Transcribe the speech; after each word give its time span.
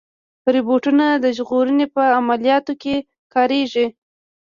روبوټونه 0.53 1.05
د 1.23 1.25
ژغورنې 1.37 1.85
په 1.95 2.01
عملیاتو 2.19 2.73
کې 2.81 2.95
کارېږي. 3.33 3.85